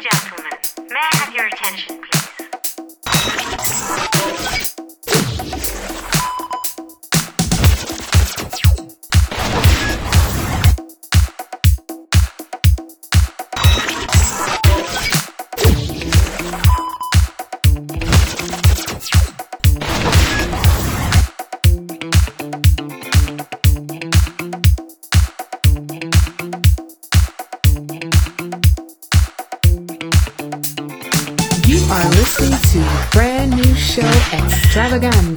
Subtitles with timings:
[0.00, 0.58] gentlemen,
[0.88, 2.19] may I have your attention, please?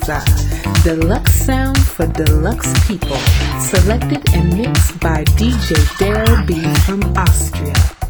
[0.04, 3.16] Deluxe sound for deluxe people,
[3.62, 8.03] selected and mixed by DJ Daryl B from Austria.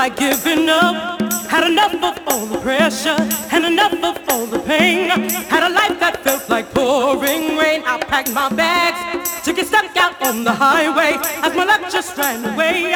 [0.00, 1.20] Like giving up,
[1.52, 3.20] Had enough of all the pressure
[3.52, 5.10] and enough of all the pain.
[5.54, 7.82] Had a life that felt like pouring rain.
[7.84, 11.12] I packed my bags, took a step out on the highway
[11.44, 12.94] as my luck just ran away.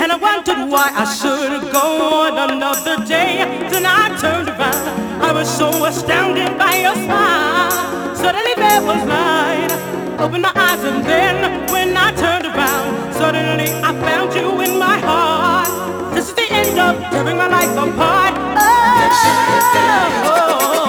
[0.00, 1.86] And I wondered why I should go
[2.24, 3.32] on another day.
[3.72, 4.84] Then I turned around,
[5.28, 8.16] I was so astounded by your smile.
[8.22, 9.72] Suddenly there was light.
[10.22, 11.36] Opened my eyes and then
[11.70, 15.35] when I turned around, suddenly I found you in my heart.
[16.76, 18.34] This is the end of tearing my life apart.
[18.36, 19.08] Oh,
[19.74, 20.85] yeah.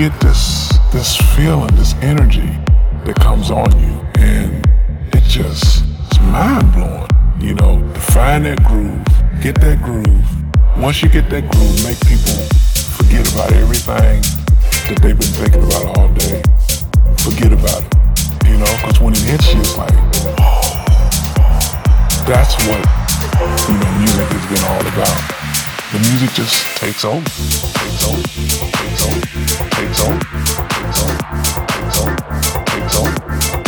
[0.00, 2.48] get this this feeling, this energy
[3.04, 4.66] that comes on you, and
[5.12, 7.06] it just it's mind blowing.
[7.38, 7.86] You know,
[8.16, 9.04] find that groove,
[9.42, 10.24] get that groove.
[10.82, 12.40] Once you get that groove, make people
[12.96, 14.24] forget about everything
[14.88, 16.40] that they've been thinking about all day.
[17.20, 19.92] Forget about it, you know, because when it hits you, it's like,
[20.40, 20.80] oh,
[22.24, 22.80] that's what
[23.68, 25.39] you know music has been all about
[25.92, 29.20] the music just takes over, takes over, takes over,
[29.70, 30.20] takes over,
[30.68, 31.16] takes over,
[31.66, 32.14] takes over,
[32.64, 33.59] takes over.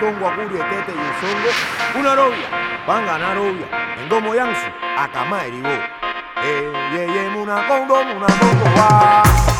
[0.00, 2.48] Tongo, Acurio, Tete y Songo, una novia,
[2.86, 3.66] van a ganar novia,
[3.98, 4.66] en Domo Yansu,
[4.96, 5.68] Acamá, Eribó.
[5.68, 9.59] Eh, eh, una condom, una condom,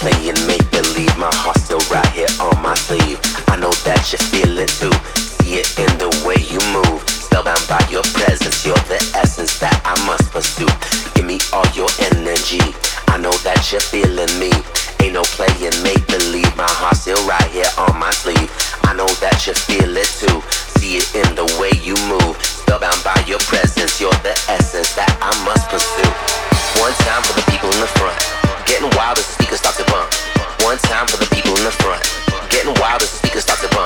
[0.00, 1.12] playing make believe.
[1.20, 3.20] My heart still right here on my sleeve.
[3.52, 4.92] I know that you feel it too.
[5.14, 7.04] See it in the way you move.
[7.04, 10.72] Spellbound by your presence, you're the essence that I must pursue.
[11.12, 12.64] Give me all your energy.
[13.12, 14.50] I know that you're feeling me.
[15.04, 16.48] Ain't no playing make believe.
[16.56, 18.48] My heart still right here on my sleeve.
[18.88, 20.40] I know that you feel it too.
[20.80, 22.40] See it in the way you move.
[22.40, 26.08] Spellbound by your presence, you're the essence that I must pursue.
[26.80, 28.39] One time for the people in the front.
[29.10, 30.14] Wild as the speakers start to bump.
[30.62, 32.06] One time for the people in the front.
[32.48, 33.79] Getting wild as the speakers start to bump.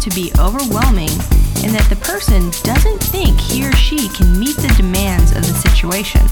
[0.00, 1.10] to be overwhelming
[1.62, 5.54] and that the person doesn't think he or she can meet the demands of the
[5.54, 6.22] situation.